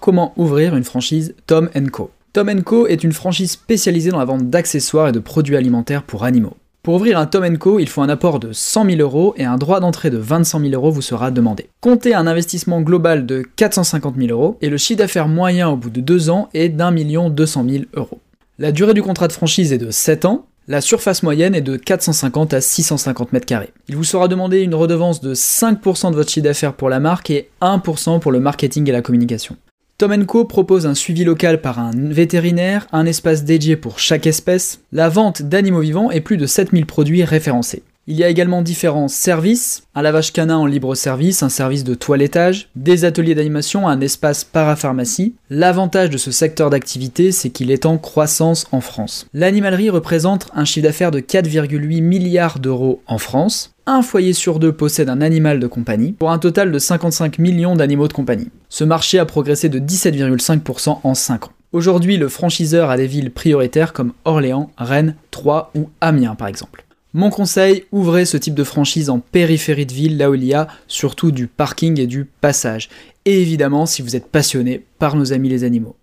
Comment 0.00 0.34
ouvrir 0.36 0.76
une 0.76 0.84
franchise 0.84 1.34
Tom 1.46 1.70
Co 1.90 2.10
Tom 2.34 2.62
Co 2.62 2.86
est 2.86 3.04
une 3.04 3.12
franchise 3.12 3.52
spécialisée 3.52 4.10
dans 4.10 4.18
la 4.18 4.26
vente 4.26 4.50
d'accessoires 4.50 5.08
et 5.08 5.12
de 5.12 5.18
produits 5.18 5.56
alimentaires 5.56 6.02
pour 6.02 6.24
animaux. 6.24 6.56
Pour 6.82 6.96
ouvrir 6.96 7.18
un 7.18 7.24
Tom 7.24 7.56
Co, 7.56 7.78
il 7.78 7.88
faut 7.88 8.02
un 8.02 8.10
apport 8.10 8.38
de 8.38 8.52
100 8.52 8.84
000 8.84 9.00
euros 9.00 9.32
et 9.38 9.44
un 9.44 9.56
droit 9.56 9.80
d'entrée 9.80 10.10
de 10.10 10.18
25 10.18 10.60
000 10.60 10.74
euros 10.74 10.90
vous 10.90 11.00
sera 11.00 11.30
demandé. 11.30 11.68
Comptez 11.80 12.14
un 12.14 12.26
investissement 12.26 12.82
global 12.82 13.24
de 13.24 13.42
450 13.56 14.16
000 14.16 14.28
euros 14.28 14.58
et 14.60 14.68
le 14.68 14.76
chiffre 14.76 14.98
d'affaires 14.98 15.28
moyen 15.28 15.70
au 15.70 15.76
bout 15.76 15.88
de 15.88 16.02
deux 16.02 16.28
ans 16.28 16.50
est 16.52 16.68
d'un 16.68 16.90
million 16.90 17.30
200 17.30 17.64
000 17.66 17.84
euros. 17.94 18.20
La 18.58 18.72
durée 18.72 18.92
du 18.92 19.02
contrat 19.02 19.28
de 19.28 19.32
franchise 19.32 19.72
est 19.72 19.78
de 19.78 19.90
7 19.90 20.26
ans, 20.26 20.44
la 20.66 20.80
surface 20.80 21.22
moyenne 21.22 21.54
est 21.54 21.60
de 21.60 21.76
450 21.76 22.54
à 22.54 22.60
650 22.60 23.32
mètres 23.32 23.46
carrés. 23.46 23.72
Il 23.88 23.96
vous 23.96 24.04
sera 24.04 24.28
demandé 24.28 24.60
une 24.60 24.74
redevance 24.74 25.20
de 25.20 25.34
5% 25.34 26.10
de 26.10 26.16
votre 26.16 26.30
chiffre 26.30 26.44
d'affaires 26.44 26.74
pour 26.74 26.88
la 26.88 27.00
marque 27.00 27.30
et 27.30 27.50
1% 27.60 28.20
pour 28.20 28.32
le 28.32 28.40
marketing 28.40 28.88
et 28.88 28.92
la 28.92 29.02
communication. 29.02 29.56
Tom 29.98 30.26
Co 30.26 30.44
propose 30.44 30.86
un 30.86 30.94
suivi 30.94 31.22
local 31.24 31.60
par 31.60 31.78
un 31.78 31.92
vétérinaire, 31.94 32.86
un 32.92 33.06
espace 33.06 33.44
dédié 33.44 33.76
pour 33.76 33.98
chaque 33.98 34.26
espèce, 34.26 34.80
la 34.90 35.08
vente 35.08 35.42
d'animaux 35.42 35.80
vivants 35.80 36.10
et 36.10 36.20
plus 36.20 36.36
de 36.36 36.46
7000 36.46 36.86
produits 36.86 37.24
référencés. 37.24 37.82
Il 38.06 38.16
y 38.16 38.24
a 38.24 38.28
également 38.28 38.60
différents 38.60 39.08
services, 39.08 39.84
un 39.94 40.02
lavage 40.02 40.30
canin 40.30 40.58
en 40.58 40.66
libre 40.66 40.94
service, 40.94 41.42
un 41.42 41.48
service 41.48 41.84
de 41.84 41.94
toilettage, 41.94 42.68
des 42.76 43.06
ateliers 43.06 43.34
d'animation, 43.34 43.88
un 43.88 43.98
espace 44.02 44.44
parapharmacie. 44.44 45.36
L'avantage 45.48 46.10
de 46.10 46.18
ce 46.18 46.30
secteur 46.30 46.68
d'activité, 46.68 47.32
c'est 47.32 47.48
qu'il 47.48 47.70
est 47.70 47.86
en 47.86 47.96
croissance 47.96 48.66
en 48.72 48.82
France. 48.82 49.26
L'animalerie 49.32 49.88
représente 49.88 50.48
un 50.54 50.66
chiffre 50.66 50.84
d'affaires 50.86 51.12
de 51.12 51.20
4,8 51.20 52.02
milliards 52.02 52.58
d'euros 52.58 53.00
en 53.06 53.16
France. 53.16 53.72
Un 53.86 54.02
foyer 54.02 54.34
sur 54.34 54.58
deux 54.58 54.72
possède 54.72 55.08
un 55.08 55.22
animal 55.22 55.58
de 55.58 55.66
compagnie, 55.66 56.12
pour 56.12 56.30
un 56.30 56.38
total 56.38 56.72
de 56.72 56.78
55 56.78 57.38
millions 57.38 57.74
d'animaux 57.74 58.08
de 58.08 58.12
compagnie. 58.12 58.50
Ce 58.68 58.84
marché 58.84 59.18
a 59.18 59.24
progressé 59.24 59.70
de 59.70 59.78
17,5% 59.78 60.98
en 61.02 61.14
5 61.14 61.46
ans. 61.46 61.52
Aujourd'hui, 61.72 62.18
le 62.18 62.28
franchiseur 62.28 62.90
a 62.90 62.98
des 62.98 63.06
villes 63.06 63.30
prioritaires 63.30 63.94
comme 63.94 64.12
Orléans, 64.26 64.70
Rennes, 64.76 65.16
Troyes 65.30 65.70
ou 65.74 65.88
Amiens 66.02 66.34
par 66.34 66.48
exemple. 66.48 66.84
Mon 67.16 67.30
conseil, 67.30 67.84
ouvrez 67.92 68.24
ce 68.24 68.36
type 68.36 68.54
de 68.54 68.64
franchise 68.64 69.08
en 69.08 69.20
périphérie 69.20 69.86
de 69.86 69.92
ville, 69.92 70.18
là 70.18 70.30
où 70.30 70.34
il 70.34 70.42
y 70.42 70.52
a 70.52 70.66
surtout 70.88 71.30
du 71.30 71.46
parking 71.46 72.00
et 72.00 72.08
du 72.08 72.24
passage. 72.24 72.90
Et 73.24 73.40
évidemment, 73.40 73.86
si 73.86 74.02
vous 74.02 74.16
êtes 74.16 74.26
passionné 74.26 74.84
par 74.98 75.14
nos 75.14 75.32
amis 75.32 75.48
les 75.48 75.62
animaux. 75.62 75.94